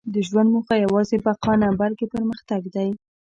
•د 0.13 0.15
ژوند 0.27 0.49
موخه 0.53 0.75
یوازې 0.85 1.17
بقا 1.25 1.53
نه، 1.61 1.67
بلکې 1.81 2.05
پرمختګ 2.13 2.61
دی. 2.75 2.89